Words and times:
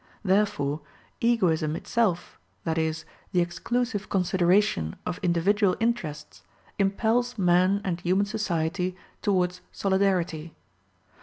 Therefore, 0.25 0.81
egoism 1.19 1.75
itself, 1.75 2.39
that 2.63 2.79
is, 2.79 3.05
the 3.33 3.39
exclusive 3.39 4.09
consideration 4.09 4.95
of 5.05 5.19
individual 5.21 5.77
interests, 5.79 6.41
impels 6.79 7.37
man 7.37 7.81
and 7.83 8.01
human 8.01 8.25
society 8.25 8.95
towards 9.21 9.61
solidarity. 9.71 10.55